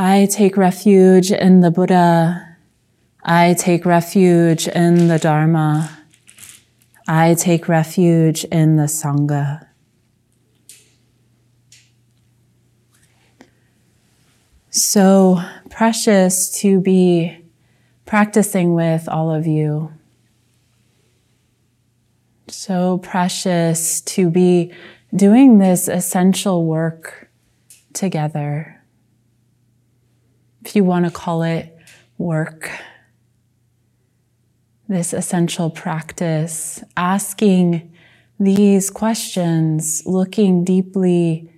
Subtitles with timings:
[0.00, 2.56] I take refuge in the Buddha.
[3.24, 5.90] I take refuge in the Dharma.
[7.08, 9.66] I take refuge in the Sangha.
[14.70, 17.36] So precious to be
[18.06, 19.90] practicing with all of you.
[22.46, 24.72] So precious to be
[25.12, 27.30] doing this essential work
[27.94, 28.77] together.
[30.68, 31.74] If you want to call it
[32.18, 32.70] work,
[34.86, 37.90] this essential practice, asking
[38.38, 41.50] these questions, looking deeply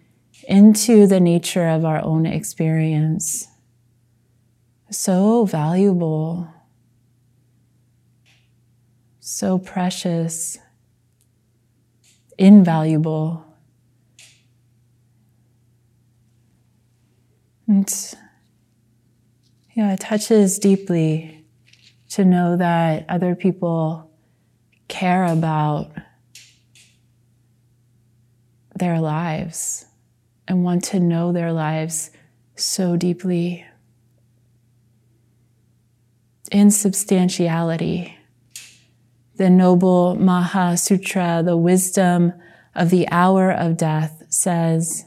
[0.47, 3.49] into the nature of our own experience.
[4.93, 6.47] So valuable,
[9.19, 10.57] so precious,
[12.39, 13.45] invaluable.
[17.67, 17.93] And
[19.75, 21.45] yeah, it touches deeply
[22.11, 24.11] to know that other people
[24.89, 25.93] care about
[28.75, 29.87] their lives
[30.49, 32.11] and want to know their lives
[32.57, 33.65] so deeply.
[36.51, 38.19] Insubstantiality,
[39.37, 42.33] the noble Maha Sutra, the wisdom
[42.75, 45.05] of the hour of death, says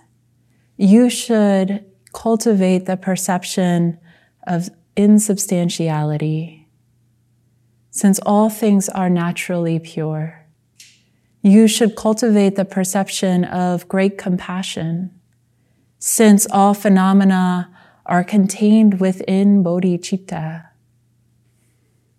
[0.78, 4.00] you should cultivate the perception
[4.48, 6.68] of insubstantiality,
[7.90, 10.46] since all things are naturally pure.
[11.42, 15.12] You should cultivate the perception of great compassion
[16.06, 17.74] since all phenomena
[18.06, 20.66] are contained within bodhicitta.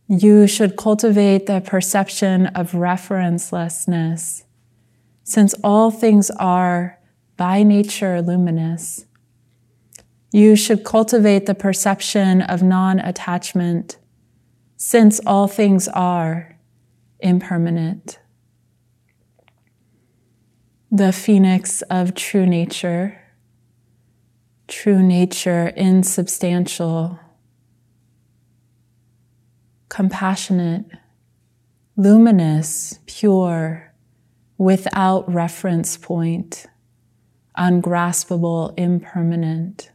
[0.09, 4.45] You should cultivate the perception of referencelessness,
[5.23, 6.99] since all things are
[7.37, 9.04] by nature luminous.
[10.35, 13.99] You should cultivate the perception of non attachment,
[14.77, 16.59] since all things are
[17.21, 18.19] impermanent.
[20.91, 23.17] The phoenix of true nature
[24.67, 27.21] true nature, insubstantial,
[29.89, 30.87] compassionate,
[31.97, 33.95] luminous, pure,
[34.59, 36.67] without reference point,
[37.57, 39.93] ungraspable, impermanent.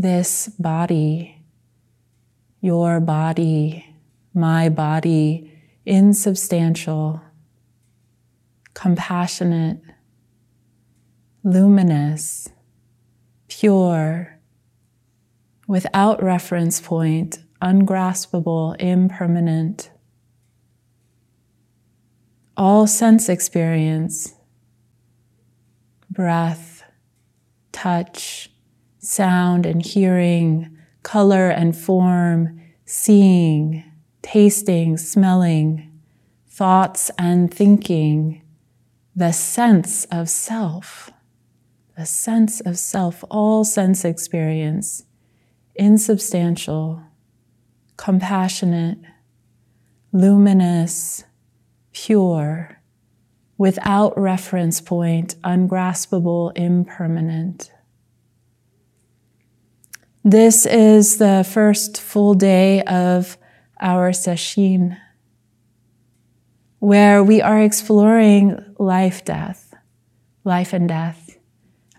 [0.00, 1.42] This body,
[2.60, 3.84] your body,
[4.32, 5.52] my body,
[5.84, 7.20] insubstantial,
[8.74, 9.80] compassionate,
[11.42, 12.48] luminous,
[13.48, 14.38] pure,
[15.66, 19.90] without reference point, ungraspable, impermanent.
[22.56, 24.32] All sense experience,
[26.08, 26.84] breath,
[27.72, 28.52] touch,
[28.98, 33.84] sound and hearing, color and form, seeing,
[34.22, 36.00] tasting, smelling,
[36.46, 38.42] thoughts and thinking,
[39.14, 41.10] the sense of self
[41.98, 45.04] a sense of self, all sense experience,
[45.74, 47.02] insubstantial,
[47.96, 48.98] compassionate,
[50.12, 51.24] luminous,
[51.92, 52.80] pure,
[53.58, 57.72] without reference point, ungraspable, impermanent.
[60.24, 63.38] This is the first full day of
[63.80, 64.96] our session,
[66.80, 69.74] where we are exploring life, death,
[70.44, 71.28] life and death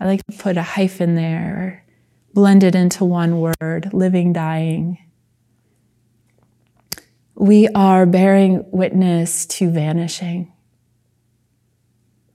[0.00, 1.84] I like to put a hyphen there
[2.32, 4.98] blend it into one word living, dying.
[7.34, 10.52] We are bearing witness to vanishing.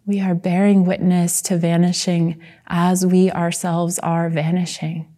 [0.06, 5.15] We are bearing witness to vanishing as we ourselves are vanishing.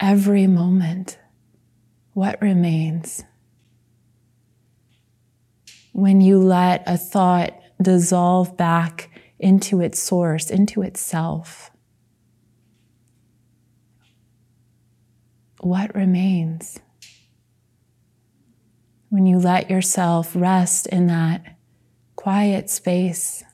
[0.00, 1.18] Every moment,
[2.12, 3.24] what remains?
[5.92, 11.70] When you let a thought dissolve back into its source, into itself.
[15.60, 16.80] What remains?
[19.08, 21.56] When you let yourself rest in that
[22.16, 23.44] quiet space.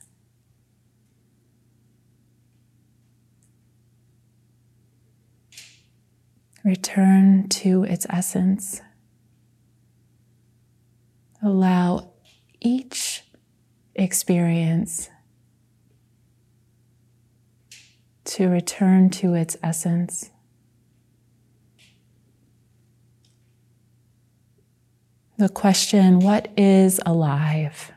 [6.69, 8.79] Return to its essence.
[11.41, 12.11] Allow
[12.61, 13.23] each
[13.95, 15.09] experience
[18.25, 20.29] to return to its essence.
[25.39, 27.91] The question what is alive?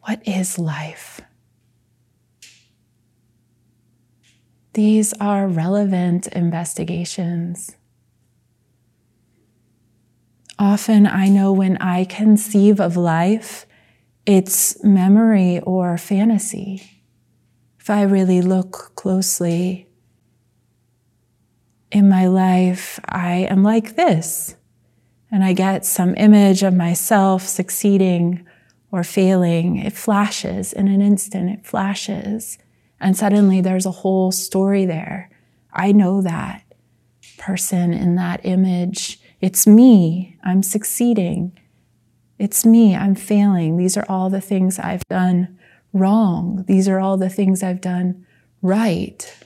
[0.00, 1.20] What is life?
[4.74, 7.76] These are relevant investigations.
[10.58, 13.66] Often I know when I conceive of life,
[14.24, 16.82] it's memory or fantasy.
[17.80, 19.88] If I really look closely
[21.90, 24.56] in my life, I am like this.
[25.30, 28.46] And I get some image of myself succeeding
[28.90, 29.76] or failing.
[29.76, 32.58] It flashes in an instant, it flashes.
[33.02, 35.28] And suddenly there's a whole story there.
[35.72, 36.62] I know that
[37.36, 39.18] person in that image.
[39.40, 40.38] It's me.
[40.44, 41.58] I'm succeeding.
[42.38, 42.94] It's me.
[42.94, 43.76] I'm failing.
[43.76, 45.58] These are all the things I've done
[45.92, 46.64] wrong.
[46.68, 48.24] These are all the things I've done
[48.62, 49.36] right.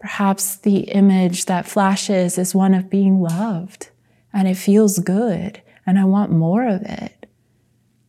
[0.00, 3.90] Perhaps the image that flashes is one of being loved
[4.32, 7.26] and it feels good and I want more of it.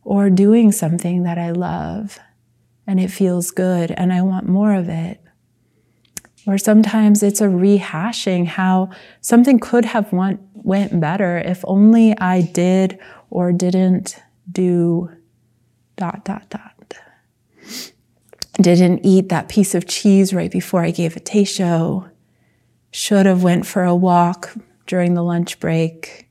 [0.02, 2.18] Or doing something that I love
[2.90, 5.20] and it feels good and I want more of it.
[6.44, 8.90] Or sometimes it's a rehashing how
[9.20, 12.98] something could have went, went better if only I did
[13.30, 14.16] or didn't
[14.50, 15.08] do
[15.94, 16.94] dot, dot, dot.
[18.54, 22.10] Didn't eat that piece of cheese right before I gave a teisho.
[22.90, 24.52] Should have went for a walk
[24.88, 26.28] during the lunch break.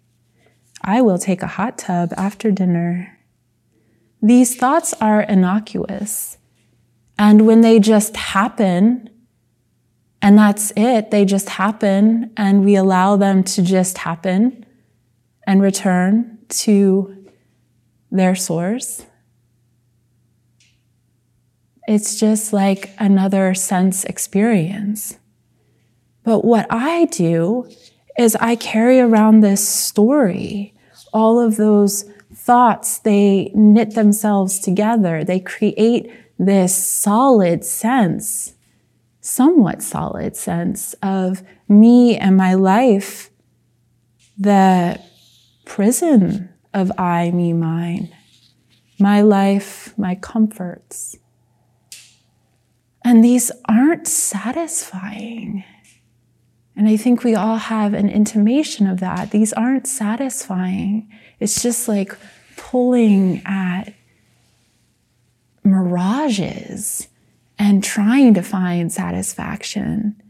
[0.81, 3.17] I will take a hot tub after dinner.
[4.21, 6.35] These thoughts are innocuous.
[7.19, 9.09] And when they just happen,
[10.21, 14.65] and that's it, they just happen, and we allow them to just happen
[15.45, 17.27] and return to
[18.09, 19.05] their source.
[21.89, 25.17] It's just like another sense experience.
[26.23, 27.69] But what I do
[28.17, 30.73] is I carry around this story,
[31.11, 35.23] all of those thoughts, they knit themselves together.
[35.23, 38.55] They create this solid sense,
[39.19, 43.29] somewhat solid sense of me and my life,
[44.37, 44.99] the
[45.65, 48.15] prison of I, me, mine,
[48.97, 51.17] my life, my comforts.
[53.03, 55.65] And these aren't satisfying.
[56.75, 59.31] And I think we all have an intimation of that.
[59.31, 61.11] These aren't satisfying.
[61.39, 62.15] It's just like
[62.55, 63.93] pulling at
[65.71, 67.07] mirages
[67.57, 70.21] and trying to find satisfaction.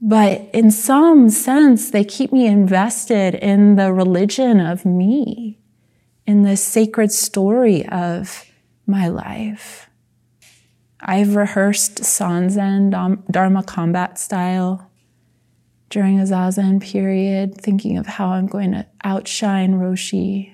[0.00, 5.58] But in some sense, they keep me invested in the religion of me,
[6.26, 8.44] in the sacred story of
[8.86, 9.88] my life.
[11.00, 12.90] I've rehearsed Sanzen
[13.30, 14.90] Dharma combat style
[15.88, 20.52] during a Zazen period, thinking of how I'm going to outshine Roshi.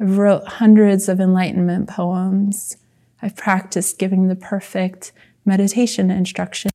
[0.00, 2.76] I've wrote hundreds of enlightenment poems
[3.20, 5.12] I've practiced giving the perfect
[5.44, 6.72] meditation instructions.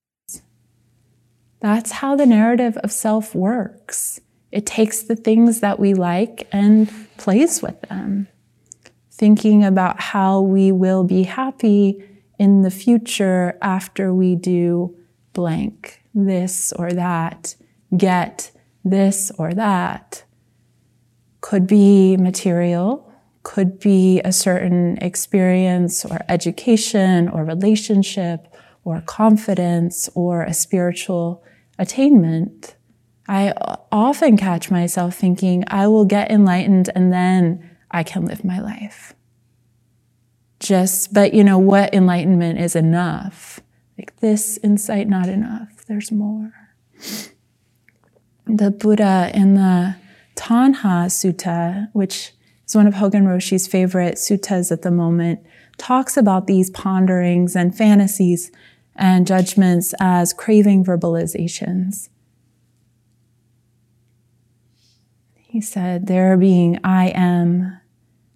[1.60, 4.20] That's how the narrative of self works.
[4.52, 8.28] It takes the things that we like and plays with them,
[9.10, 12.04] thinking about how we will be happy
[12.38, 14.96] in the future after we do
[15.32, 17.56] blank, this or that,
[17.96, 18.52] get
[18.84, 20.24] this or that.
[21.42, 23.13] Could be material,
[23.44, 28.48] could be a certain experience or education or relationship
[28.86, 31.44] or confidence or a spiritual
[31.78, 32.76] attainment.
[33.28, 33.54] I
[33.92, 39.14] often catch myself thinking, I will get enlightened and then I can live my life.
[40.60, 43.60] Just, but you know, what enlightenment is enough?
[43.98, 45.86] Like this insight, not enough.
[45.88, 46.54] There's more.
[48.46, 49.96] The Buddha in the
[50.36, 55.46] Tanha Sutta, which it's one of Hogen Roshi's favorite suttas at the moment,
[55.78, 58.52] talks about these ponderings and fantasies
[58.96, 62.10] and judgments as craving verbalizations.
[65.34, 67.80] He said, There being I am,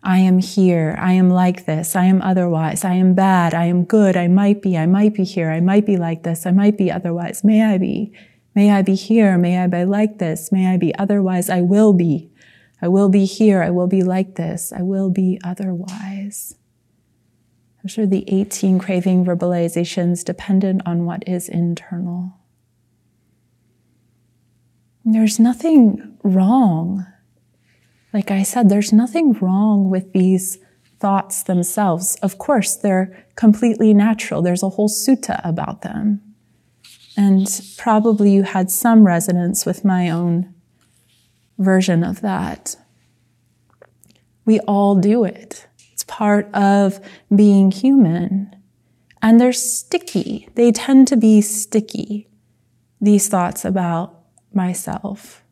[0.04, 3.86] I am here, I am like this, I am otherwise, I am bad, I am
[3.86, 6.78] good, I might be, I might be here, I might be like this, I might
[6.78, 8.14] be otherwise, may I be,
[8.54, 11.94] may I be here, may I be like this, may I be otherwise, I will
[11.94, 12.30] be.
[12.82, 13.64] I will be here.
[13.64, 14.72] I will be like this.
[14.72, 16.56] I will be otherwise.
[17.82, 22.34] I'm sure the 18 craving verbalizations dependent on what is internal.
[25.06, 27.06] There's nothing wrong.
[28.14, 30.58] Like I said, there's nothing wrong with these
[31.00, 32.18] thoughts themselves.
[32.22, 34.42] Of course, they're completely natural.
[34.42, 36.22] There's a whole sutta about them.
[37.16, 40.54] And probably you had some resonance with my own
[41.58, 42.76] version of that.
[44.46, 45.68] We all do it.
[45.92, 47.00] It's part of
[47.36, 48.56] being human.
[49.22, 50.48] and they're sticky.
[50.56, 52.30] They tend to be sticky,
[53.02, 54.22] these thoughts about
[54.54, 55.44] myself,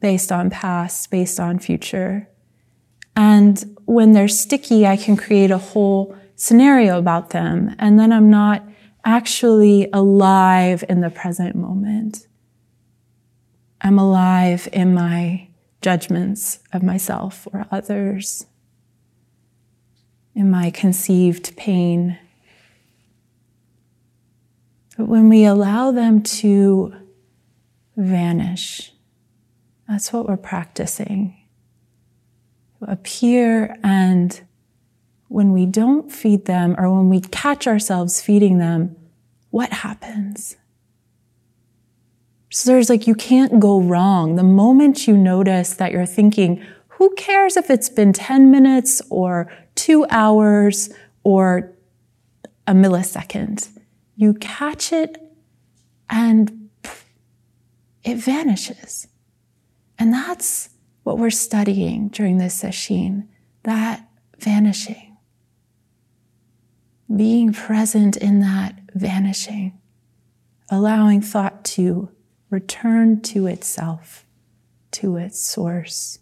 [0.00, 2.28] based on past, based on future.
[3.14, 8.28] And when they're sticky, I can create a whole scenario about them, and then I'm
[8.28, 8.62] not
[9.04, 12.26] actually alive in the present moment.
[13.80, 15.48] I'm alive in my
[15.82, 18.46] judgments of myself or others,
[20.34, 22.18] in my conceived pain.
[24.96, 26.94] But when we allow them to
[27.96, 28.92] vanish,
[29.88, 31.36] that's what we're practicing.
[32.82, 34.40] Appear and
[35.28, 38.96] when we don't feed them or when we catch ourselves feeding them,
[39.50, 40.56] what happens?
[42.56, 44.36] So there's like, you can't go wrong.
[44.36, 49.52] The moment you notice that you're thinking, who cares if it's been 10 minutes or
[49.74, 50.88] two hours
[51.22, 51.76] or
[52.66, 53.68] a millisecond?
[54.14, 55.18] You catch it
[56.08, 56.70] and
[58.02, 59.06] it vanishes.
[59.98, 60.70] And that's
[61.02, 63.28] what we're studying during this session,
[63.64, 64.08] that
[64.38, 65.18] vanishing.
[67.14, 69.78] Being present in that vanishing,
[70.70, 72.15] allowing thought to
[72.50, 74.24] return to itself,
[74.92, 76.18] to its source.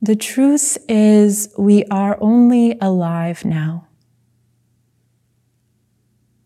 [0.00, 3.88] The truth is, we are only alive now.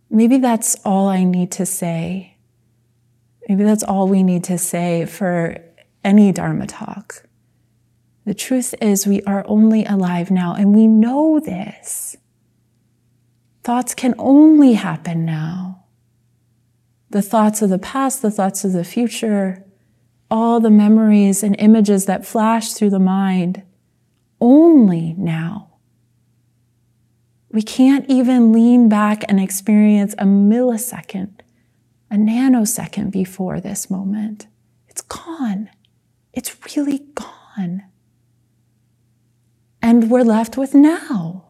[0.09, 2.37] Maybe that's all I need to say.
[3.49, 5.57] Maybe that's all we need to say for
[6.03, 7.25] any Dharma talk.
[8.25, 12.17] The truth is, we are only alive now, and we know this.
[13.63, 15.80] Thoughts can only happen now
[17.11, 19.65] the thoughts of the past, the thoughts of the future,
[20.31, 23.63] all the memories and images that flash through the mind
[24.41, 25.67] only now.
[27.53, 31.41] We can't even lean back and experience a millisecond,
[32.11, 34.47] a nanosecond before this moment.
[34.89, 35.69] It's gone.
[36.33, 37.83] It's really gone.
[39.83, 41.45] And we're left with now.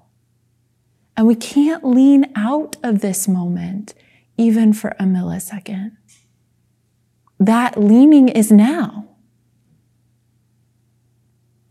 [1.18, 3.92] And we can't lean out of this moment
[4.40, 5.92] even for a millisecond.
[7.38, 9.06] That leaning is now.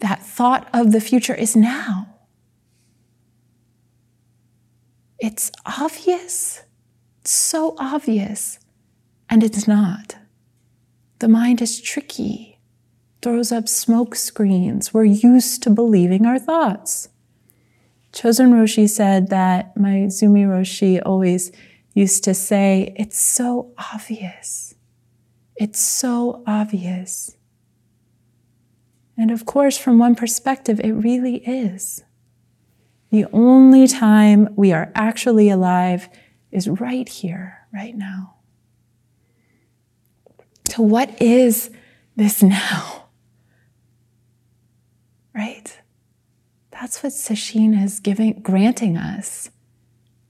[0.02, 2.08] That thought of the future is now.
[5.18, 6.62] It's obvious.
[7.22, 8.60] It's so obvious.
[9.32, 10.18] And it's not.
[11.18, 12.60] The mind is tricky,
[13.24, 14.94] throws up smoke screens.
[14.94, 17.10] We're used to believing our thoughts.
[18.14, 21.52] Chozen Roshi said that Maezumi Roshi always
[22.00, 24.74] used to say, It's so obvious.
[25.58, 27.36] It's so obvious.
[29.18, 32.04] And of course, from one perspective, it really is.
[33.12, 36.08] The only time we are actually alive
[36.52, 38.36] is right here, right now.
[40.70, 41.70] So, what is
[42.16, 42.96] this now?
[45.32, 45.80] Right?
[46.72, 49.50] That's what Sesshin is giving, granting us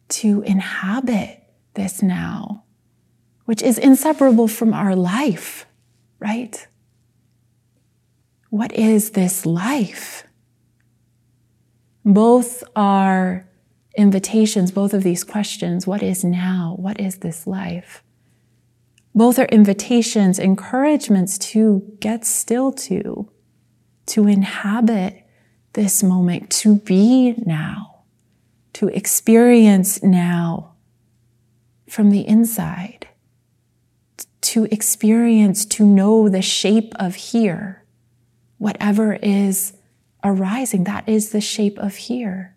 [0.10, 1.39] to inhabit
[1.80, 2.64] this now,
[3.46, 5.66] which is inseparable from our life,
[6.20, 6.68] right?
[8.50, 10.26] What is this life?
[12.04, 13.48] Both are
[13.96, 16.76] invitations, both of these questions what is now?
[16.78, 18.04] What is this life?
[19.16, 21.62] Both are invitations, encouragements to
[22.02, 23.32] get still to,
[24.08, 25.26] to inhabit
[25.74, 28.04] this moment, to be now,
[28.74, 30.76] to experience now
[31.90, 33.08] from the inside,
[34.42, 37.84] to experience, to know the shape of here.
[38.58, 39.74] Whatever is
[40.24, 42.56] arising, that is the shape of here.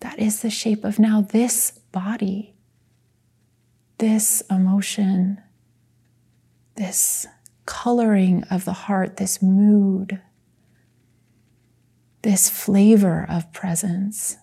[0.00, 2.54] That is the shape of now this body,
[3.98, 5.40] this emotion,
[6.76, 7.26] this
[7.64, 10.20] coloring of the heart, this mood,
[12.22, 14.36] this flavor of presence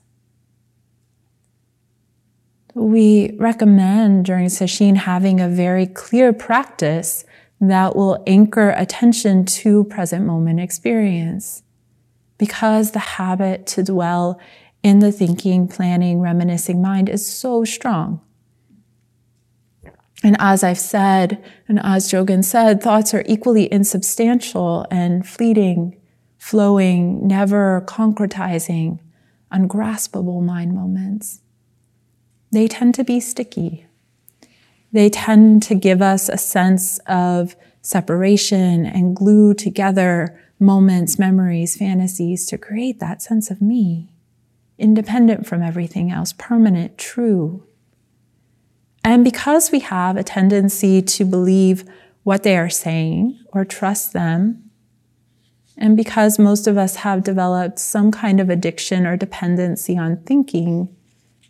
[2.76, 7.26] we recommend during sesshin having a very clear practice
[7.62, 11.64] that will anchor attention to present moment experience.
[12.38, 14.40] Because the habit to dwell
[14.82, 18.20] in the thinking, planning, reminiscing mind is so strong.
[20.24, 26.00] And as I've said, and as Jogen said, thoughts are equally insubstantial and fleeting,
[26.38, 29.00] flowing, never concretizing,
[29.52, 31.43] ungraspable mind moments
[32.54, 33.86] they tend to be sticky.
[34.92, 42.46] They tend to give us a sense of separation and glue together moments, memories, fantasies
[42.48, 44.10] to create that sense of me
[44.78, 47.66] independent from everything else, permanent, true.
[49.04, 51.84] And because we have a tendency to believe
[52.24, 54.72] what they are saying or trust them,
[55.78, 60.96] and because most of us have developed some kind of addiction or dependency on thinking,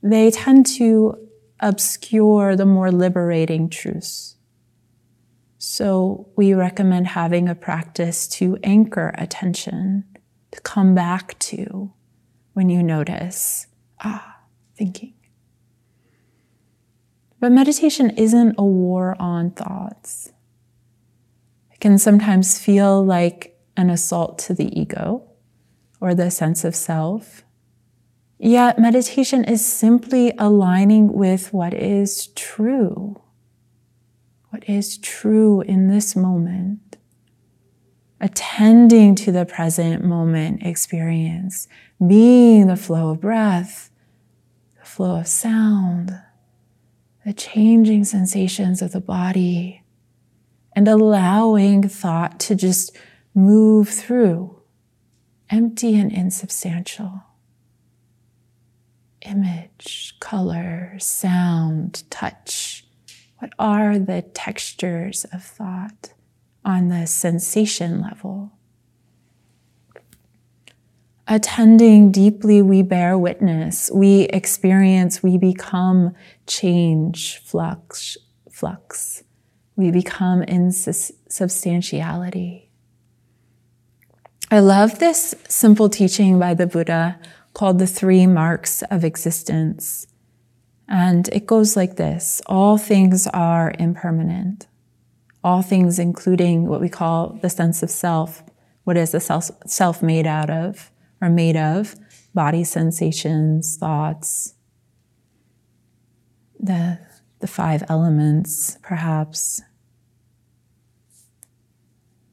[0.03, 1.17] they tend to
[1.62, 4.36] obscure the more liberating truths.
[5.57, 10.03] So we recommend having a practice to anchor attention,
[10.51, 11.93] to come back to
[12.51, 13.67] when you notice,
[14.03, 14.39] ah,
[14.75, 15.13] thinking.
[17.39, 20.33] But meditation isn't a war on thoughts.
[21.72, 25.24] It can sometimes feel like an assault to the ego
[26.01, 27.42] or the sense of self.
[28.39, 33.21] Yet meditation is simply aligning with what is true,
[34.49, 36.97] what is true in this moment,
[38.19, 41.67] attending to the present moment experience,
[42.05, 43.89] being the flow of breath,
[44.79, 46.19] the flow of sound
[47.25, 49.81] the changing sensations of the body
[50.75, 52.95] and allowing thought to just
[53.33, 54.59] move through,
[55.49, 57.23] empty and insubstantial.
[59.25, 62.86] Image, color, sound, touch.
[63.39, 66.13] What are the textures of thought
[66.63, 68.51] on the sensation level?
[71.27, 76.13] attending deeply, we bear witness, we experience, we become
[76.48, 78.18] change, flux,
[78.50, 79.24] flux.
[79.75, 82.70] We become insubstantiality.
[84.51, 87.18] I love this simple teaching by the Buddha
[87.53, 90.07] called the three marks of existence.
[90.88, 94.67] And it goes like this All things are impermanent.
[95.43, 98.43] All things, including what we call the sense of self.
[98.86, 100.91] What is the self, self made out of?
[101.24, 101.95] are made of
[102.33, 104.55] body sensations, thoughts,
[106.60, 107.00] the,
[107.39, 109.62] the five elements, perhaps,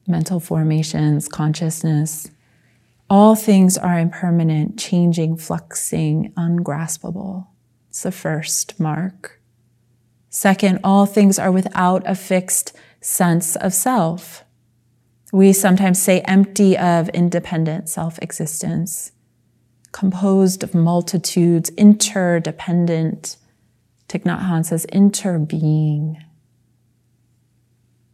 [0.05, 2.29] mental formations, consciousness.
[3.11, 7.45] All things are impermanent, changing, fluxing, ungraspable.
[7.89, 9.41] It's the first mark.
[10.29, 14.45] Second, all things are without a fixed sense of self.
[15.33, 19.11] We sometimes say empty of independent self existence,
[19.91, 23.35] composed of multitudes, interdependent.
[24.07, 26.15] Thich Nhat Hanh says interbeing.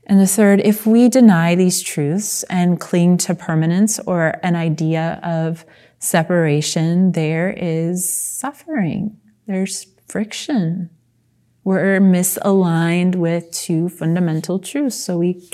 [0.10, 5.20] And the third, if we deny these truths and cling to permanence or an idea
[5.22, 5.65] of
[6.00, 9.17] separation, there is suffering,
[9.48, 10.89] there's friction.
[11.65, 15.50] We're misaligned with two fundamental truths, so we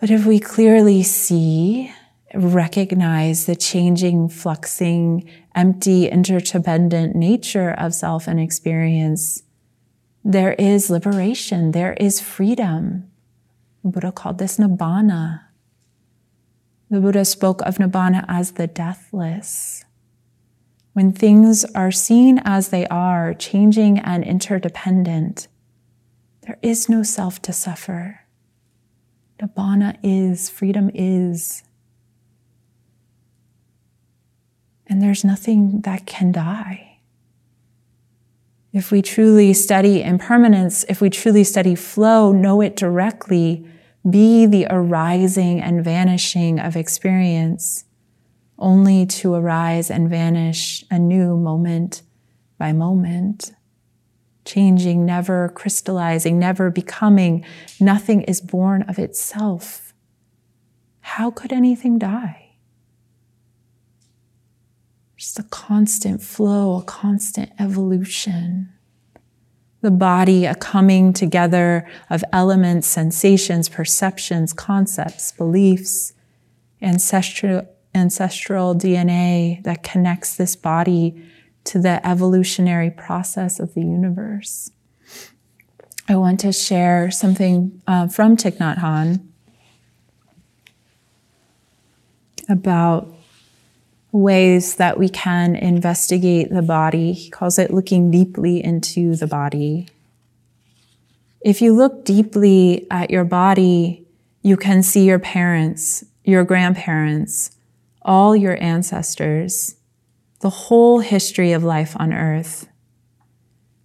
[0.00, 1.92] but if we clearly see,
[2.32, 9.42] recognize the changing, fluxing, empty, interdependent nature of self and experience,
[10.24, 13.10] there is liberation, there is freedom.
[13.84, 15.44] Buddha called this nibbana.
[16.90, 19.84] The Buddha spoke of nibbana as the deathless.
[20.92, 25.48] When things are seen as they are, changing and interdependent,
[26.42, 28.22] there is no self to suffer.
[29.40, 31.62] Nibbana is, freedom is.
[34.86, 36.87] And there's nothing that can die.
[38.78, 43.68] If we truly study impermanence, if we truly study flow, know it directly,
[44.08, 47.86] be the arising and vanishing of experience,
[48.56, 52.02] only to arise and vanish anew moment
[52.56, 53.50] by moment
[54.44, 57.44] changing, never crystallizing, never becoming.
[57.80, 59.92] Nothing is born of itself.
[61.00, 62.58] How could anything die?
[65.16, 68.72] Just a constant flow, a constant evolution.
[69.82, 76.14] The body, a coming together of elements, sensations, perceptions, concepts, beliefs,
[76.80, 81.22] ancestral, ancestral DNA that connects this body
[81.64, 84.70] to the evolutionary process of the universe.
[86.08, 89.20] I want to share something uh, from Thich Nhat Hanh
[92.48, 93.17] about
[94.18, 97.12] ways that we can investigate the body.
[97.12, 99.88] He calls it looking deeply into the body.
[101.40, 104.06] If you look deeply at your body,
[104.42, 107.52] you can see your parents, your grandparents,
[108.02, 109.76] all your ancestors,
[110.40, 112.68] the whole history of life on earth,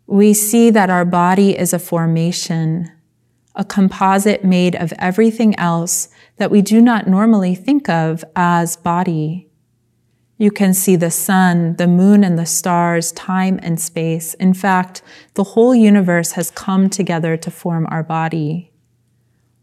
[0.06, 2.92] we see that our body is a formation,
[3.56, 9.50] a composite made of everything else that we do not normally think of as body.
[10.44, 14.34] You can see the sun, the moon, and the stars, time and space.
[14.34, 15.02] In fact,
[15.36, 18.70] the whole universe has come together to form our body.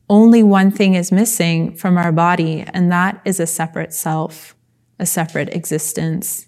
[0.08, 4.56] Only one thing is missing from our body, and that is a separate self,
[4.98, 6.46] a separate existence.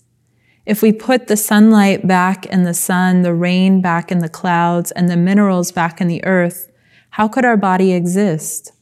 [0.65, 4.93] If we put the sunlight back in the sun, the rain back in the clouds,
[4.93, 6.73] and the minerals back in the earth,
[7.11, 8.73] how could our body exist?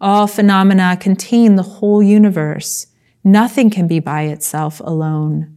[0.00, 2.86] All phenomena contain the whole universe.
[3.24, 5.56] Nothing can be by itself alone.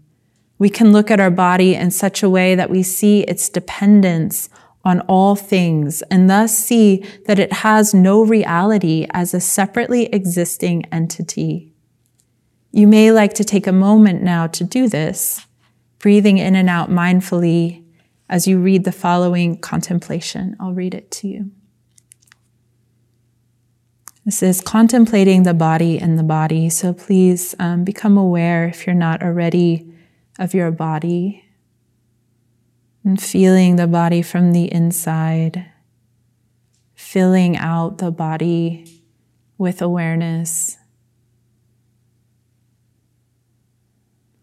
[0.58, 4.49] We can look at our body in such a way that we see its dependence
[4.84, 10.86] on all things and thus see that it has no reality as a separately existing
[10.91, 11.73] entity.
[12.71, 15.45] You may like to take a moment now to do this,
[15.97, 17.84] breathing in and out mindfully
[18.30, 20.56] as you read the following contemplation.
[20.60, 21.51] I'll read it to you.
[24.26, 26.68] This is contemplating the body and the body.
[26.72, 29.94] So please um, become aware, if you're not already,
[30.40, 31.46] of your body
[33.04, 35.68] and feeling the body from the inside,
[36.96, 39.04] filling out the body
[39.60, 40.78] with awareness.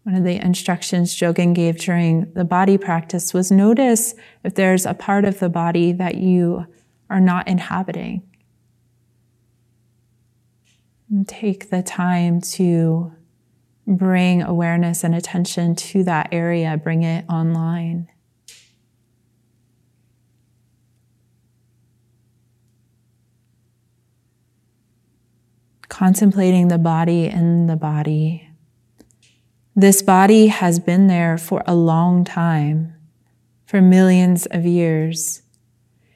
[0.03, 4.15] One of the instructions Jogen gave during the body practice was notice
[4.45, 6.67] if there's a part of the body that you
[7.09, 8.23] are not inhabiting.
[11.13, 13.13] And take the time to
[13.85, 18.09] bring awareness and attention to that area, bring it online.
[25.87, 28.49] Contemplating the body in the body.
[29.75, 32.95] This body has been there for a long time,
[33.67, 35.43] for millions of years.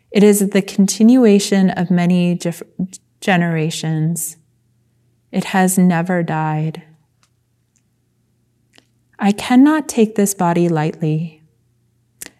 [0.09, 2.39] It is the continuation of many
[3.21, 4.36] generations.
[5.31, 6.83] It has never died.
[9.19, 11.41] I cannot take this body lightly.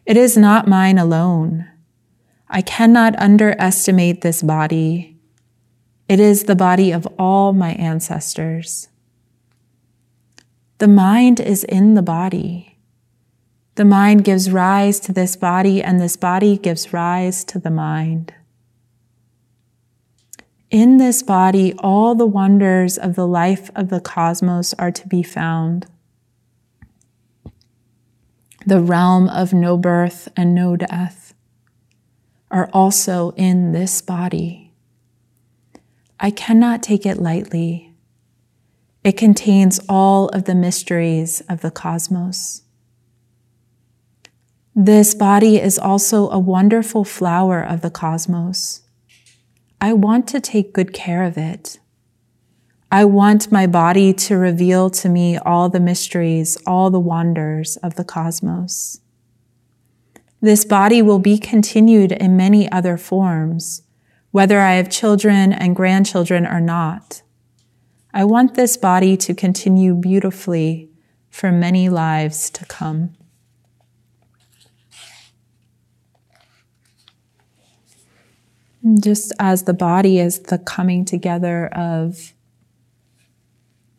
[0.06, 1.67] It is not mine alone.
[2.50, 5.17] I cannot underestimate this body.
[6.08, 8.88] It is the body of all my ancestors.
[10.78, 12.78] The mind is in the body.
[13.76, 18.34] The mind gives rise to this body, and this body gives rise to the mind.
[20.69, 25.23] In this body, all the wonders of the life of the cosmos are to be
[25.23, 25.88] found.
[28.65, 31.34] The realm of no birth and no death
[32.51, 34.73] are also in this body.
[36.19, 37.93] I cannot take it lightly.
[39.06, 42.63] It contains all of the mysteries of the cosmos.
[44.75, 48.82] This body is also a wonderful flower of the cosmos.
[49.80, 51.80] I want to take good care of it.
[52.92, 57.96] I want my body to reveal to me all the mysteries, all the wonders of
[57.96, 59.02] the cosmos.
[60.42, 63.84] This body will be continued in many other forms,
[64.32, 67.22] whether I have children and grandchildren or not.
[68.13, 70.90] I want this body to continue beautifully
[71.30, 73.16] for many lives to come.
[78.95, 82.34] Just as the body is the coming together of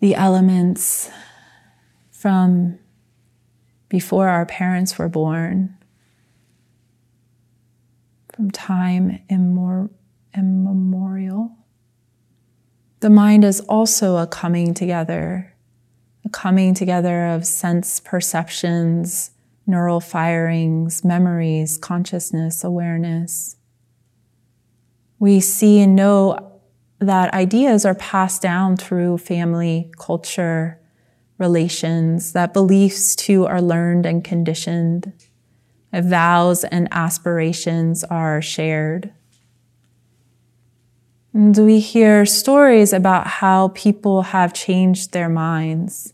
[0.01, 1.11] the elements
[2.11, 2.79] from
[3.89, 5.77] before our parents were born,
[8.35, 9.91] from time immor-
[10.37, 11.51] immemorial.
[13.01, 15.55] The mind is also a coming together,
[16.25, 19.33] a coming together of sense perceptions,
[19.67, 23.58] neural firings, memories, consciousness, awareness
[25.19, 26.61] we see and know
[27.01, 30.81] that ideas are passed down through family, culture,
[31.39, 35.13] relations, that beliefs too are learned and conditioned,
[35.93, 39.13] that vows and aspirations are shared.
[41.33, 46.13] And we hear stories about how people have changed their minds,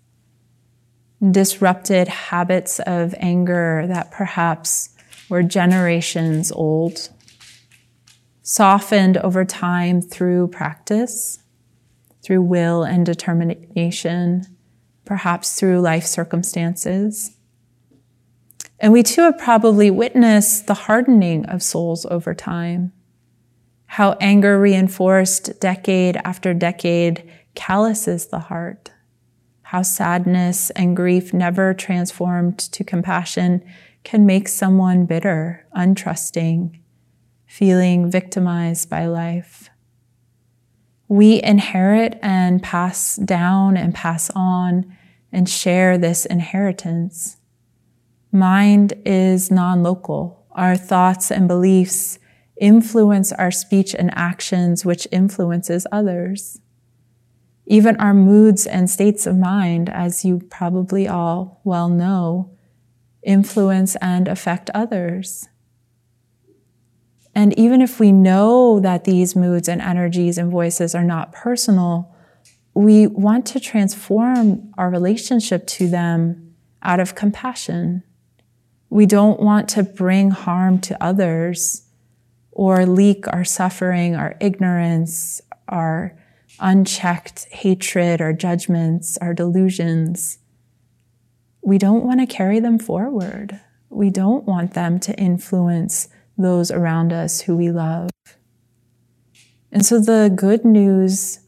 [1.31, 4.91] disrupted habits of anger that perhaps
[5.31, 7.09] were generations old
[8.45, 11.39] softened over time through practice,
[12.23, 14.45] through will and determination,
[15.07, 17.37] perhaps through life circumstances.
[18.79, 22.93] And we too have probably witnessed the hardening of souls over time.
[23.87, 28.93] How anger reinforced decade after decade calluses the heart.
[29.63, 33.65] How sadness and grief never transformed to compassion
[34.03, 36.81] can make someone bitter, untrusting,
[37.55, 39.71] feeling victimized by life.
[41.07, 44.93] We inherit and pass down and pass on
[45.31, 47.37] and share this inheritance.
[48.33, 50.45] Mind is non-local.
[50.51, 52.19] Our thoughts and beliefs
[52.61, 56.61] influence our speech and actions, which influences others.
[57.67, 62.51] Even our moods and states of mind, as you probably all well know,
[63.23, 65.49] influence and affect others.
[67.35, 72.15] And even if we know that these moods and energies and voices are not personal,
[72.75, 78.03] we want to transform our relationship to them out of compassion.
[78.91, 81.83] We don't want to bring harm to others
[82.53, 86.17] or leak our suffering, our ignorance, our
[86.61, 90.39] unchecked hatred, our judgments, our delusions.
[91.63, 93.61] We don't want to carry them forward.
[93.89, 98.11] We don't want them to influence those around us who we love.
[99.71, 101.41] And so the good news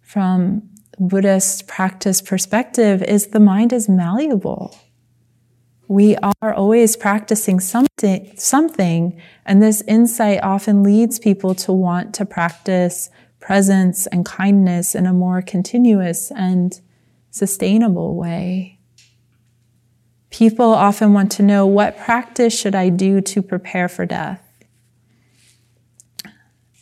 [0.00, 4.76] from Buddhist practice perspective is the mind is malleable.
[5.88, 12.24] We are always practicing something, something, and this insight often leads people to want to
[12.24, 16.80] practice presence and kindness in a more continuous and
[17.30, 18.78] sustainable way.
[20.32, 24.40] People often want to know what practice should I do to prepare for death?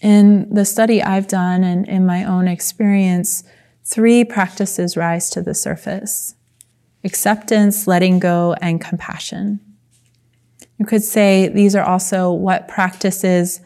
[0.01, 3.43] In the study I've done and in my own experience,
[3.85, 6.35] three practices rise to the surface
[7.03, 9.59] acceptance, letting go, and compassion.
[10.79, 13.63] You could say these are also what practices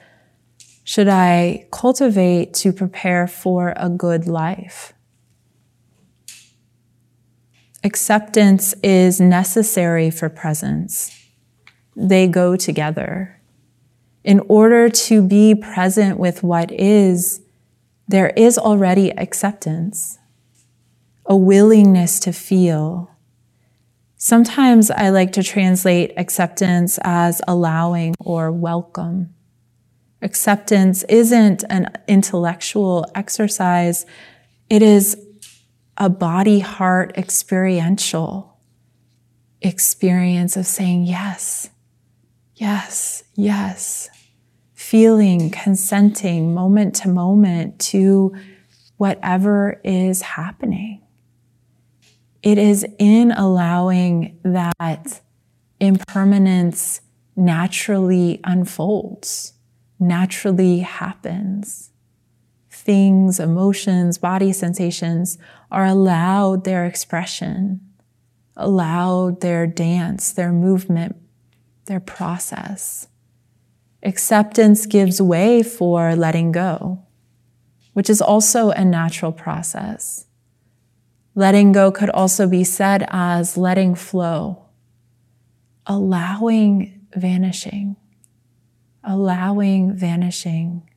[0.85, 4.92] should I cultivate to prepare for a good life?
[7.87, 11.29] Acceptance is necessary for presence.
[11.94, 13.42] They go together.
[14.25, 17.42] In order to be present with what is,
[18.09, 20.18] there is already acceptance,
[21.27, 23.11] a willingness to feel.
[24.16, 29.35] Sometimes I like to translate acceptance as allowing or welcome.
[30.23, 34.07] Acceptance isn't an intellectual exercise.
[34.70, 35.18] It is
[35.96, 38.59] a body heart experiential
[39.62, 41.70] experience of saying yes,
[42.54, 44.11] yes, yes,
[44.74, 48.35] feeling, consenting moment to moment to
[48.96, 51.00] whatever is happening.
[52.42, 55.20] It is in allowing that
[55.80, 57.00] impermanence
[57.37, 59.54] naturally unfolds,
[59.98, 61.90] naturally happens
[62.85, 65.38] things, emotions, body sensations
[65.70, 67.81] are allowed their expression,
[68.57, 71.16] allowed their dance, their movement,
[71.87, 73.09] their process.
[74.03, 77.03] Acceptance gives way for letting go,
[77.94, 80.27] which is also a natural process.
[81.35, 84.66] Letting go could also be said as letting flow,
[85.87, 87.97] allowing vanishing,
[89.03, 90.88] allowing vanishing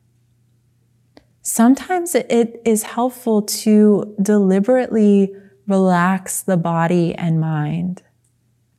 [1.48, 5.34] sometimes it is helpful to deliberately
[5.66, 8.02] relax the body and mind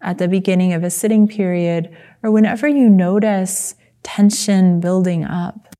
[0.02, 1.90] at the beginning of a sitting period
[2.22, 5.76] or whenever you notice tension building up.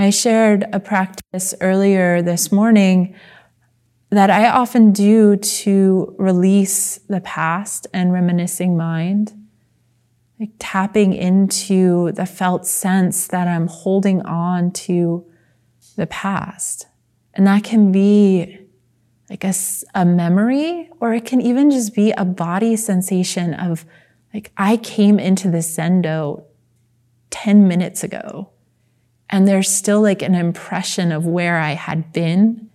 [0.00, 3.14] I shared a practice earlier this morning
[4.10, 9.32] that I often do to release the past and reminiscing mind
[10.42, 15.24] like tapping into the felt sense that I'm holding on to
[15.94, 16.88] the past.
[17.34, 18.58] And that can be
[19.30, 19.54] like a,
[19.94, 23.86] a memory, or it can even just be a body sensation of
[24.34, 26.42] like, I came into this Zendo
[27.30, 28.50] 10 minutes ago,
[29.30, 32.68] and there's still like an impression of where I had been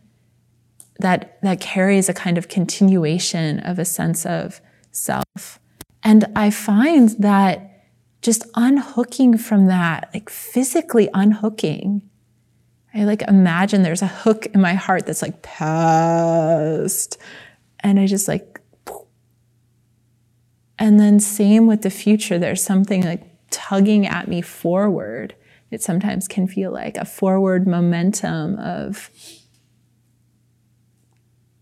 [1.02, 5.60] that, that carries a kind of continuation of a sense of self.
[6.08, 7.84] And I find that
[8.22, 12.02] just unhooking from that, like physically unhooking,
[12.94, 17.18] I like imagine there's a hook in my heart that's like past.
[17.82, 18.62] And I just like,
[20.80, 25.36] and then same with the future, there's something like tugging at me forward.
[25.72, 29.10] It sometimes can feel like a forward momentum of,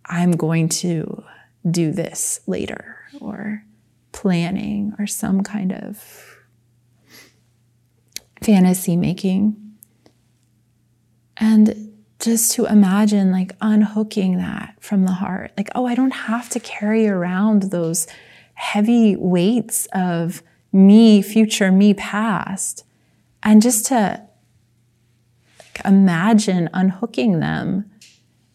[0.06, 1.24] I'm going to
[1.68, 3.64] do this later, or
[4.16, 6.40] planning or some kind of
[8.42, 9.58] fantasy making.
[11.38, 15.52] And just to imagine like unhooking that from the heart.
[15.58, 18.08] Like, oh, I don't have to carry around those
[18.54, 22.86] heavy weights of me, future, me, past.
[23.44, 24.26] And just to
[25.84, 27.92] imagine unhooking them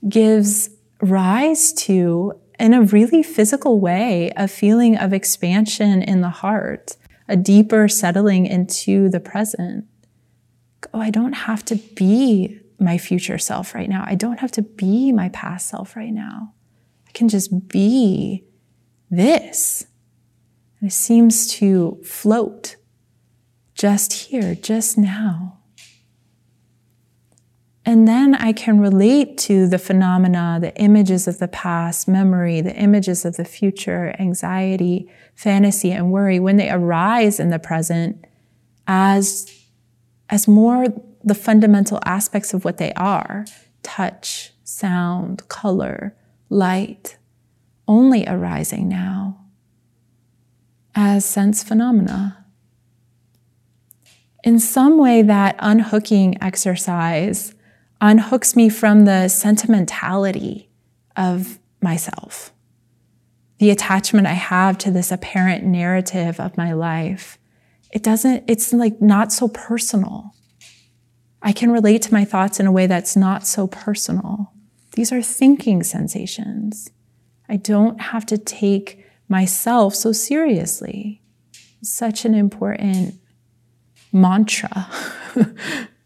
[0.09, 0.70] gives
[1.03, 6.96] rise to, in a really physical way, a feeling of expansion in the heart,
[7.29, 9.87] a deeper settling into the present.
[10.92, 14.05] Oh, I don't have to be my future self right now.
[14.07, 16.55] I don't have to be my past self right now.
[17.09, 18.44] I can just be
[19.11, 19.87] this.
[20.81, 22.77] And it seems to float
[23.75, 25.60] just here, just now.
[27.87, 32.77] And then I can relate to the phenomena, the images of the past, memory, the
[32.77, 38.25] images of the future, anxiety, fantasy, and worry when they arise in the present
[38.87, 39.51] as,
[40.29, 40.87] as more
[41.25, 43.45] the fundamental aspects of what they are
[43.83, 46.14] touch, sound, color,
[46.51, 47.16] light,
[47.88, 49.40] only arising now
[50.95, 52.45] as sense phenomena.
[54.43, 57.55] In some way, that unhooking exercise
[58.01, 60.71] unhooks me from the sentimentality
[61.17, 62.53] of myself,
[63.59, 67.39] the attachment I have to this apparent narrative of my life.
[67.91, 70.35] It doesn't, it's like not so personal.
[71.43, 74.53] I can relate to my thoughts in a way that's not so personal.
[74.93, 76.91] These are thinking sensations.
[77.49, 81.23] I don't have to take myself so seriously.
[81.83, 83.15] Such an important
[84.13, 84.89] mantra.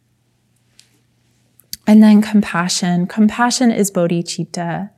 [1.86, 3.06] and then compassion.
[3.06, 4.90] Compassion is bodhicitta.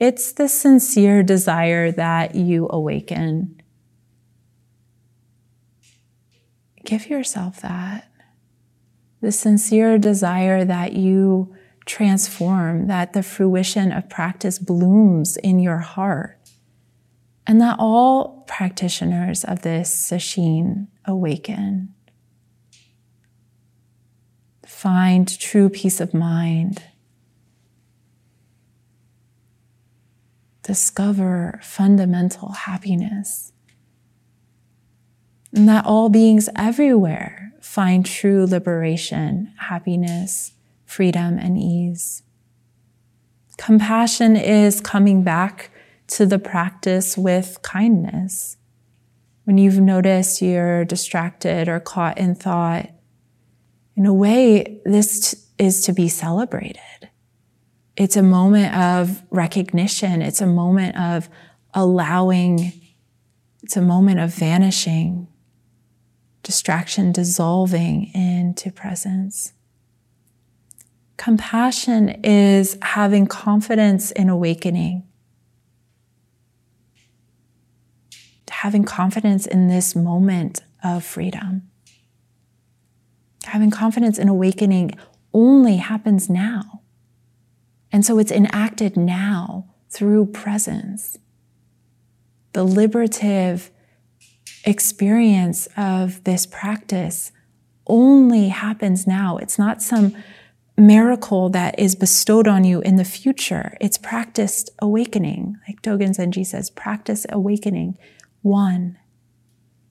[0.00, 3.60] It's the sincere desire that you awaken.
[6.84, 8.12] Give yourself that
[9.22, 11.54] the sincere desire that you
[11.86, 16.38] transform, that the fruition of practice blooms in your heart,
[17.46, 21.94] and that all practitioners of this sesshin awaken.
[24.82, 26.82] Find true peace of mind.
[30.64, 33.52] Discover fundamental happiness.
[35.54, 40.50] And that all beings everywhere find true liberation, happiness,
[40.84, 42.24] freedom, and ease.
[43.58, 45.70] Compassion is coming back
[46.08, 48.56] to the practice with kindness.
[49.44, 52.90] When you've noticed you're distracted or caught in thought,
[53.96, 56.80] in a way, this is to be celebrated.
[57.96, 60.22] It's a moment of recognition.
[60.22, 61.28] It's a moment of
[61.74, 62.72] allowing.
[63.62, 65.28] It's a moment of vanishing
[66.42, 69.52] distraction dissolving into presence.
[71.16, 75.04] Compassion is having confidence in awakening,
[78.50, 81.70] having confidence in this moment of freedom.
[83.46, 84.92] Having confidence in awakening
[85.34, 86.82] only happens now.
[87.90, 91.18] And so it's enacted now through presence.
[92.52, 93.70] The liberative
[94.64, 97.32] experience of this practice
[97.86, 99.36] only happens now.
[99.36, 100.14] It's not some
[100.76, 103.76] miracle that is bestowed on you in the future.
[103.80, 105.56] It's practiced awakening.
[105.68, 107.98] Like Dogen Zenji says, practice awakening.
[108.42, 108.98] One.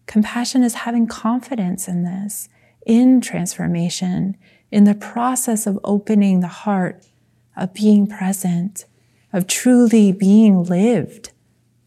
[0.07, 2.49] Compassion is having confidence in this,
[2.85, 4.37] in transformation,
[4.71, 7.05] in the process of opening the heart,
[7.55, 8.85] of being present,
[9.33, 11.31] of truly being lived,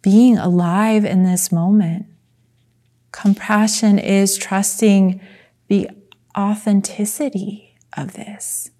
[0.03, 2.07] being alive in this moment.
[3.13, 5.21] Compassion is trusting
[5.69, 5.89] the
[6.37, 8.71] authenticity of this.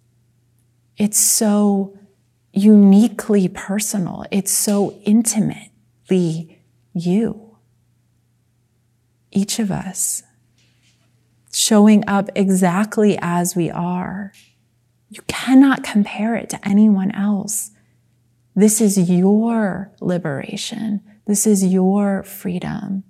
[0.96, 1.98] It's so
[2.53, 4.24] uniquely personal.
[4.31, 6.61] It's so intimately
[6.92, 7.57] you.
[9.31, 10.22] Each of us
[11.54, 14.32] showing up exactly as we are.
[15.08, 17.70] You cannot compare it to anyone else.
[18.56, 21.00] This is your liberation.
[21.28, 23.04] This is your freedom.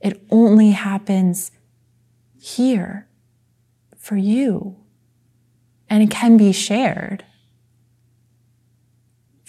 [0.00, 1.50] It only happens
[2.40, 3.06] here
[3.98, 4.76] for you.
[5.90, 7.24] And it can be shared,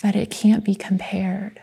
[0.03, 1.61] but it can't be compared.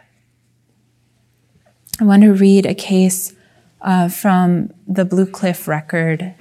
[2.01, 3.35] I want to read a case
[3.83, 6.35] uh, from the Blue Cliff record.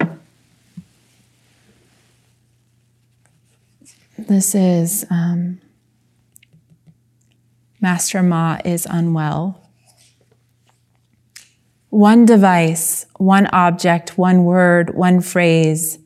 [4.18, 5.60] This is um,
[7.80, 9.62] Master Ma is unwell.
[11.90, 15.98] One device, one object, one word, one phrase.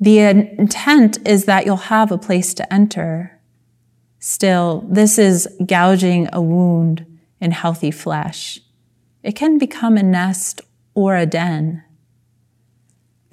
[0.00, 3.38] The intent is that you'll have a place to enter.
[4.18, 7.06] Still, this is gouging a wound
[7.40, 8.60] in healthy flesh.
[9.22, 10.62] It can become a nest
[10.94, 11.84] or a den.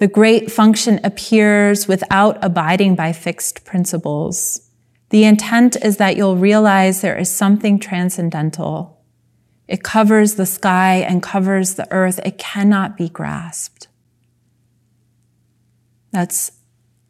[0.00, 4.70] The great function appears without abiding by fixed principles.
[5.10, 9.04] The intent is that you'll realize there is something transcendental.
[9.68, 12.18] It covers the sky and covers the earth.
[12.24, 13.88] It cannot be grasped.
[16.12, 16.52] That's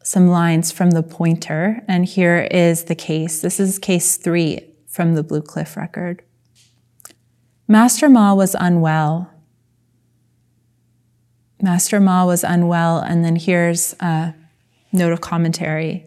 [0.03, 1.85] some lines from the pointer.
[1.87, 3.41] And here is the case.
[3.41, 6.23] This is case three from the Blue Cliff record.
[7.69, 9.30] Master Ma was unwell.
[11.61, 14.33] Master Ma was unwell, and then here's a
[14.91, 16.05] note of commentary.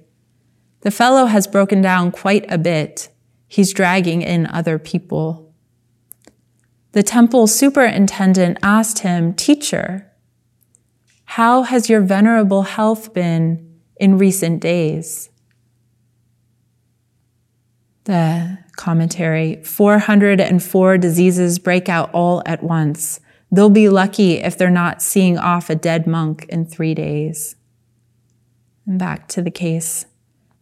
[0.80, 3.08] The fellow has broken down quite a bit.
[3.48, 5.54] He's dragging in other people.
[6.92, 10.10] The temple superintendent asked him, Teacher,
[11.24, 15.30] how has your venerable health been in recent days?
[18.04, 23.20] The commentary 404 diseases break out all at once.
[23.54, 27.54] They'll be lucky if they're not seeing off a dead monk in three days.
[28.84, 30.06] And back to the case.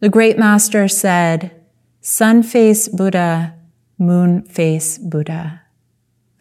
[0.00, 1.58] The great master said,
[2.02, 3.54] Sun face Buddha,
[3.96, 5.62] moon face Buddha.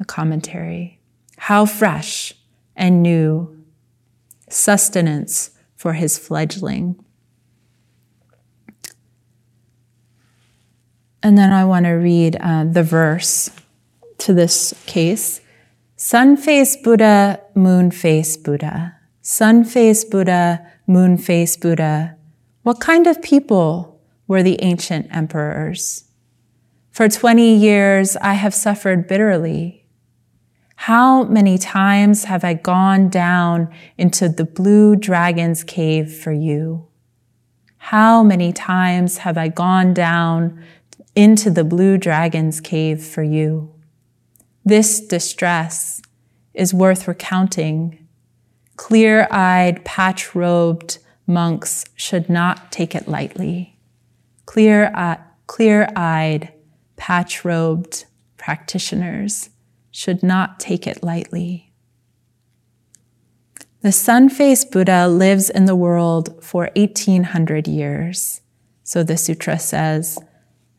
[0.02, 1.00] A commentary.
[1.38, 2.34] How fresh
[2.76, 3.64] and new.
[4.50, 7.02] Sustenance for his fledgling.
[11.24, 13.50] And then I want to read uh, the verse
[14.18, 15.41] to this case.
[16.04, 18.96] Sun face Buddha, moon face Buddha.
[19.22, 22.16] Sun face Buddha, moon face Buddha.
[22.64, 26.06] What kind of people were the ancient emperors?
[26.90, 29.86] For 20 years, I have suffered bitterly.
[30.76, 36.88] How many times have I gone down into the blue dragon's cave for you?
[37.78, 40.64] How many times have I gone down
[41.16, 43.74] into the blue dragon's cave for you.
[44.64, 46.02] This distress
[46.54, 48.08] is worth recounting.
[48.76, 53.80] Clear eyed, patch robed monks should not take it lightly.
[54.46, 56.54] Clear eyed,
[56.98, 58.06] patch robed
[58.38, 59.50] practitioners
[59.92, 61.72] should not take it lightly.
[63.82, 68.42] The sun faced Buddha lives in the world for 1800 years.
[68.84, 70.20] So the sutra says,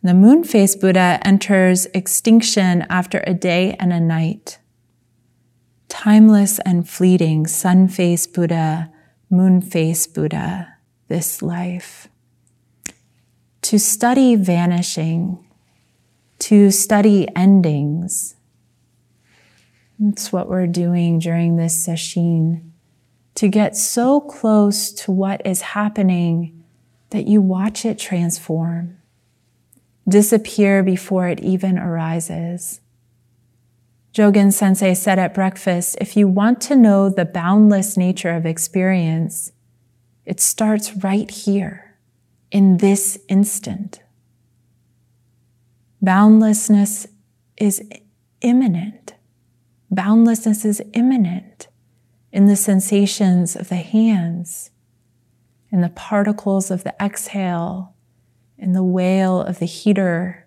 [0.02, 4.58] the moon faced Buddha enters extinction after a day and a night.
[5.88, 8.90] Timeless and fleeting, sun faced Buddha,
[9.30, 10.74] moon faced Buddha,
[11.06, 12.08] this life.
[13.62, 15.46] To study vanishing,
[16.40, 18.34] to study endings.
[20.00, 22.72] That's what we're doing during this sesshin.
[23.36, 26.64] To get so close to what is happening
[27.10, 28.98] that you watch it transform
[30.08, 32.80] disappear before it even arises.
[34.12, 39.52] Jogen Sensei said at breakfast if you want to know the boundless nature of experience,
[40.26, 41.96] it starts right here,
[42.50, 44.02] in this instant.
[46.02, 47.06] Boundlessness
[47.56, 47.82] is
[48.42, 49.14] imminent.
[49.90, 51.68] Boundlessness is imminent
[52.32, 54.70] in the sensations of the hands,
[55.70, 57.94] in the particles of the exhale,
[58.62, 60.46] in the wail of the heater,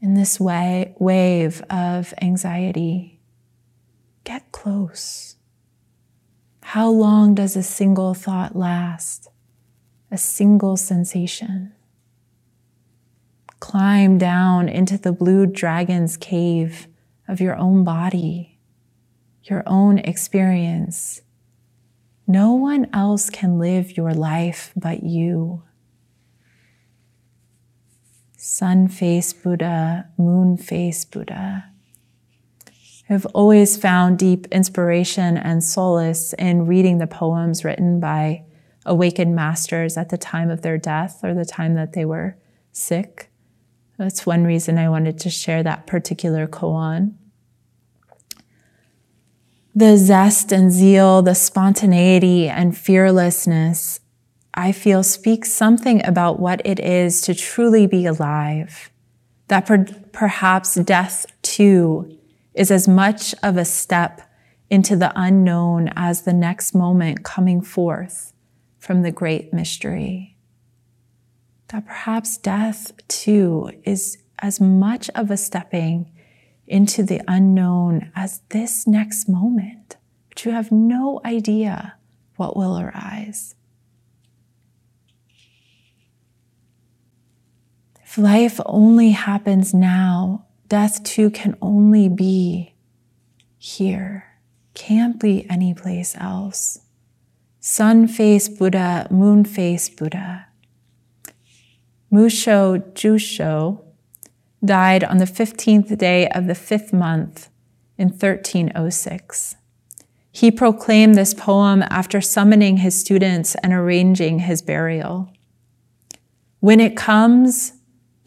[0.00, 3.20] in this way, wave of anxiety.
[4.24, 5.36] Get close.
[6.62, 9.28] How long does a single thought last?
[10.10, 11.72] A single sensation.
[13.60, 16.88] Climb down into the blue dragon's cave
[17.28, 18.58] of your own body,
[19.44, 21.20] your own experience.
[22.26, 25.64] No one else can live your life but you
[28.42, 31.66] sun face Buddha, moon face Buddha.
[33.10, 38.44] I've always found deep inspiration and solace in reading the poems written by
[38.86, 42.38] awakened masters at the time of their death or the time that they were
[42.72, 43.30] sick.
[43.98, 47.16] That's one reason I wanted to share that particular koan.
[49.74, 54.00] The zest and zeal, the spontaneity and fearlessness
[54.54, 58.90] I feel speaks something about what it is to truly be alive.
[59.48, 62.18] That per- perhaps death too
[62.54, 64.22] is as much of a step
[64.68, 68.32] into the unknown as the next moment coming forth
[68.78, 70.36] from the great mystery.
[71.68, 76.10] That perhaps death too is as much of a stepping
[76.66, 79.96] into the unknown as this next moment,
[80.28, 81.94] but you have no idea
[82.36, 83.54] what will arise.
[88.10, 92.74] If life only happens now, death too can only be
[93.56, 94.24] here,
[94.74, 96.80] can't be anyplace else.
[97.60, 100.46] Sun face Buddha, moon face Buddha.
[102.12, 103.80] Musho Jusho,
[104.64, 107.48] died on the 15th day of the fifth month
[107.96, 109.54] in 1306.
[110.32, 115.30] He proclaimed this poem after summoning his students and arranging his burial.
[116.58, 117.74] When it comes,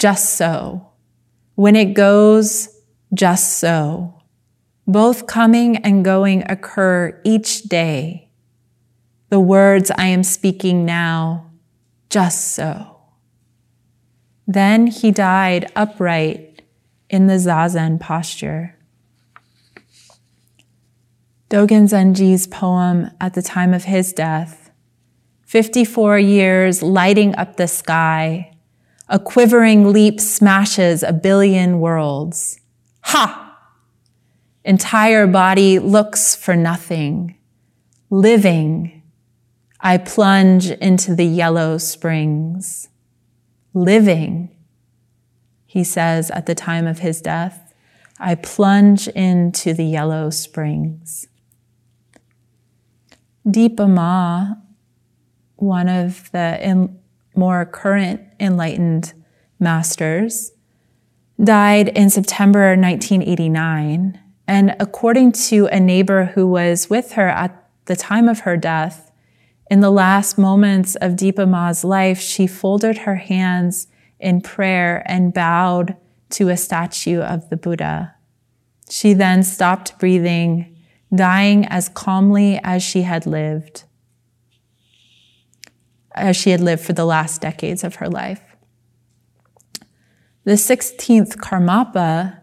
[0.04, 0.86] just so.
[1.56, 2.68] When it goes,
[3.14, 4.22] just so.
[4.86, 8.28] Both coming and going occur each day.
[9.30, 11.50] The words I am speaking now,
[12.10, 12.98] just so.
[14.46, 16.64] Then he died upright
[17.10, 18.76] in the zazen posture.
[21.50, 24.70] Dogen Zenji's poem at the time of his death
[25.46, 28.53] 54 years lighting up the sky.
[29.10, 32.60] A quivering leap smashes a billion worlds.
[33.02, 33.58] Ha!
[34.64, 37.36] Entire body looks for nothing.
[38.10, 39.04] Living,
[39.80, 42.88] I plunge into the yellow springs.
[43.74, 44.56] Living,
[45.66, 47.74] he says at the time of his death,
[48.20, 51.28] I plunge into the yellow springs.
[53.46, 54.54] Dipa Ma,
[55.56, 57.00] one of the in,
[57.36, 59.14] more current enlightened
[59.60, 60.52] masters,
[61.42, 64.20] died in September 1989.
[64.48, 69.12] And according to a neighbor who was with her at the time of her death,
[69.72, 73.88] in the last moments of Dipa Ma's life, she folded her hands
[74.20, 75.96] in prayer and bowed
[76.32, 78.16] to a statue of the Buddha.
[78.90, 80.76] She then stopped breathing,
[81.14, 83.86] dying as calmly as she had lived
[86.16, 88.42] as she had lived for the last decades of her life.
[90.46, 92.40] The 16th Karmapa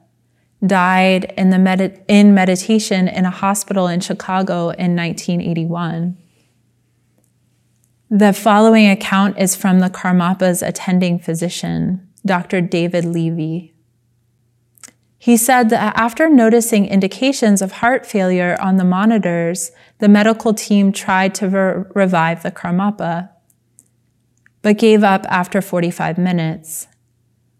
[0.64, 6.16] died in, the med- in meditation in a hospital in Chicago in 1981.
[8.10, 12.60] The following account is from the Karmapa's attending physician, Dr.
[12.60, 13.74] David Levy.
[15.16, 20.92] He said that after noticing indications of heart failure on the monitors, the medical team
[20.92, 23.28] tried to re- revive the Karmapa
[24.62, 26.86] but gave up after 45 minutes.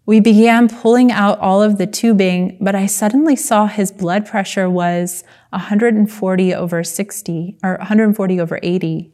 [0.05, 4.69] We began pulling out all of the tubing, but I suddenly saw his blood pressure
[4.69, 9.11] was 140 over 60 or 140 over 80.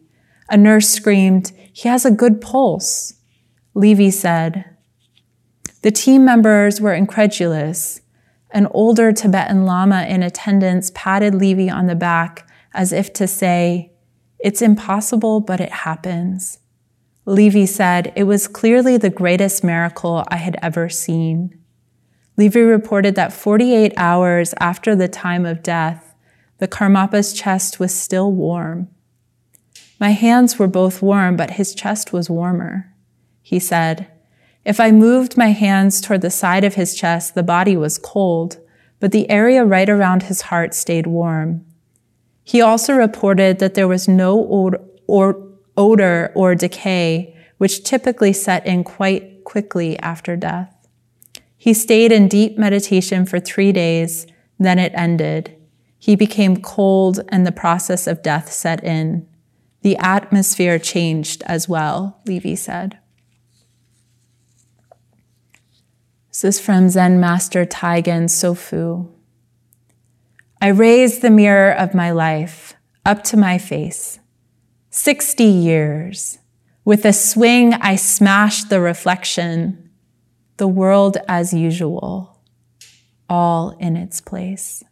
[0.49, 3.13] A nurse screamed, He has a good pulse.
[3.73, 4.65] Levy said,
[5.81, 8.01] The team members were incredulous.
[8.51, 13.91] An older Tibetan Lama in attendance patted Levy on the back as if to say,
[14.39, 16.59] It's impossible, but it happens.
[17.27, 21.59] Levy said, It was clearly the greatest miracle I had ever seen.
[22.37, 26.15] Levy reported that 48 hours after the time of death,
[26.59, 28.87] the Karmapa's chest was still warm.
[29.99, 32.93] My hands were both warm, but his chest was warmer.
[33.41, 34.07] He said,
[34.63, 38.57] If I moved my hands toward the side of his chest, the body was cold,
[39.01, 41.65] but the area right around his heart stayed warm.
[42.45, 45.46] He also reported that there was no or, or
[45.77, 50.73] odor, or decay, which typically set in quite quickly after death.
[51.55, 54.27] He stayed in deep meditation for three days,
[54.59, 55.55] then it ended.
[55.97, 59.27] He became cold and the process of death set in.
[59.81, 62.99] The atmosphere changed as well, Levy said.
[66.29, 69.09] This is from Zen Master Taigen Sofu.
[70.61, 72.75] I raised the mirror of my life
[73.05, 74.19] up to my face
[74.89, 76.39] 60 years.
[76.85, 79.89] With a swing, I smashed the reflection,
[80.57, 82.39] the world as usual,
[83.29, 84.83] all in its place.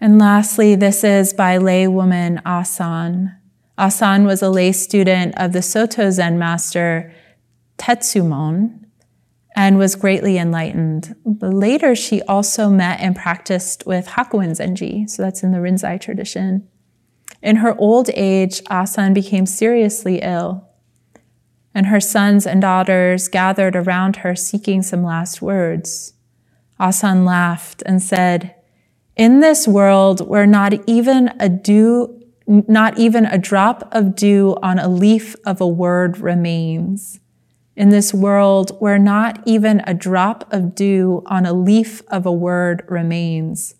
[0.00, 3.36] And lastly, this is by laywoman Asan.
[3.78, 7.14] Asan was a lay student of the Soto Zen master
[7.78, 8.84] Tetsumon
[9.54, 11.14] and was greatly enlightened.
[11.24, 16.68] Later, she also met and practiced with Hakuin Zenji, so that's in the Rinzai tradition.
[17.42, 20.68] In her old age, Asan became seriously ill,
[21.74, 26.14] and her sons and daughters gathered around her seeking some last words.
[26.78, 28.54] Asan laughed and said,
[29.16, 34.78] In this world where not even a dew, not even a drop of dew on
[34.78, 37.18] a leaf of a word remains.
[37.74, 42.32] In this world where not even a drop of dew on a leaf of a
[42.32, 43.74] word remains,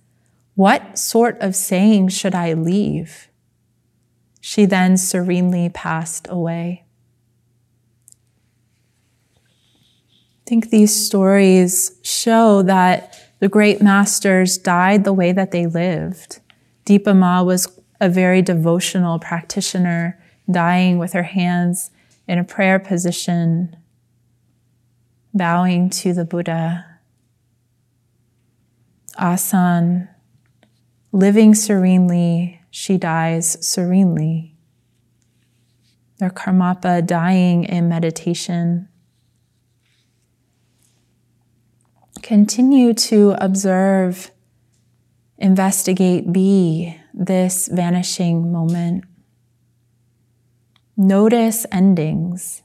[0.54, 3.28] what sort of saying should I leave?
[4.45, 6.84] She then serenely passed away.
[9.36, 16.40] I think these stories show that the great masters died the way that they lived.
[16.84, 20.20] Dipa Ma was a very devotional practitioner,
[20.51, 21.93] dying with her hands
[22.26, 23.76] in a prayer position,
[25.32, 26.84] bowing to the Buddha.
[29.16, 30.09] Asan,
[31.12, 34.56] living serenely, she dies serenely.
[36.16, 38.88] Their Karmapa dying in meditation.
[42.22, 44.30] Continue to observe,
[45.36, 49.04] investigate, be this vanishing moment.
[50.96, 52.62] Notice endings.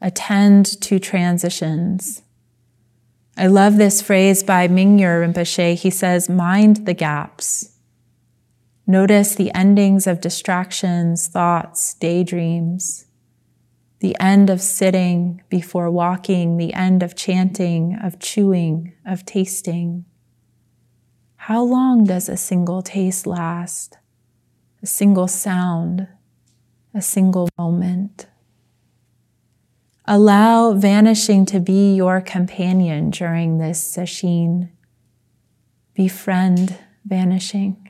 [0.00, 2.22] Attend to transitions.
[3.36, 5.74] I love this phrase by Mingyur Rinpoche.
[5.74, 7.75] He says, mind the gaps.
[8.86, 13.06] Notice the endings of distractions, thoughts, daydreams,
[13.98, 20.04] the end of sitting before walking, the end of chanting, of chewing, of tasting.
[21.34, 23.98] How long does a single taste last?
[24.82, 26.06] A single sound,
[26.94, 28.26] a single moment.
[30.04, 34.70] Allow vanishing to be your companion during this sesshin.
[35.94, 37.85] Befriend vanishing.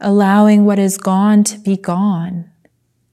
[0.00, 2.50] Allowing what is gone to be gone,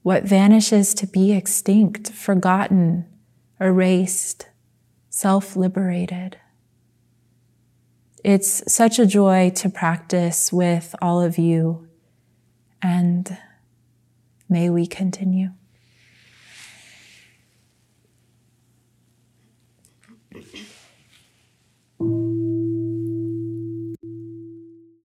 [0.02, 3.04] what vanishes to be extinct, forgotten,
[3.60, 4.48] erased,
[5.10, 6.38] self liberated.
[8.24, 11.88] It's such a joy to practice with all of you,
[12.80, 13.36] and
[14.48, 15.50] may we continue.